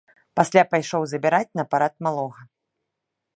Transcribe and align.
Пасля 0.37 0.63
пайшоў 0.71 1.05
забіраць 1.11 1.55
на 1.59 1.67
парад 1.75 1.93
малога. 2.09 2.41